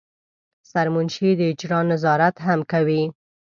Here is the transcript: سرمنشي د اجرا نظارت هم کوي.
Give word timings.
سرمنشي 0.71 1.29
د 1.35 1.41
اجرا 1.51 1.79
نظارت 1.91 2.35
هم 2.45 2.59
کوي. 2.71 3.03